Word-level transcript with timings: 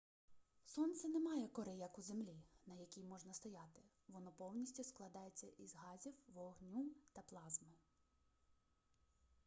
сонце 0.65 1.07
не 1.09 1.19
має 1.19 1.47
кори 1.47 1.73
як 1.75 1.99
у 1.99 2.01
землі 2.01 2.43
на 2.65 2.73
якій 2.75 3.03
можна 3.03 3.33
стояти 3.33 3.81
воно 4.07 4.31
повністю 4.31 4.83
складається 4.83 5.47
із 5.57 5.75
газів 5.75 6.13
вогню 6.27 6.85
та 7.13 7.21
плазми 7.21 7.67